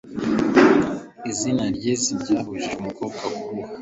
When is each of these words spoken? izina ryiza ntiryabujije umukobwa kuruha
izina 1.31 1.63
ryiza 1.75 2.07
ntiryabujije 2.13 2.75
umukobwa 2.81 3.19
kuruha 3.35 3.69